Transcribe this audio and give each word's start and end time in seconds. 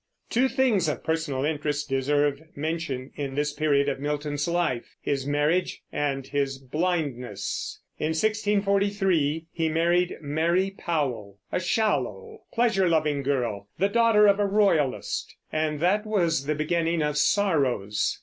Two 0.31 0.47
things 0.49 0.87
of 0.89 1.03
personal 1.03 1.45
interest 1.45 1.87
deserve 1.87 2.41
mention 2.55 3.11
in 3.13 3.35
this 3.35 3.53
period 3.53 3.87
of 3.87 3.99
Milton's 3.99 4.47
life, 4.47 4.95
his 4.99 5.27
marriage 5.27 5.83
and 5.91 6.25
his 6.25 6.57
blindness. 6.57 7.79
In 7.99 8.07
1643 8.07 9.45
he 9.51 9.69
married 9.69 10.17
Mary 10.19 10.71
Powell, 10.75 11.37
a 11.51 11.59
shallow, 11.59 12.39
pleasure 12.51 12.89
loving 12.89 13.21
girl, 13.21 13.69
the 13.77 13.89
daughter 13.89 14.25
of 14.25 14.39
a 14.39 14.47
Royalist; 14.47 15.35
and 15.53 15.79
that 15.81 16.07
was 16.07 16.47
the 16.47 16.55
beginning 16.55 17.03
of 17.03 17.15
sorrows. 17.15 18.19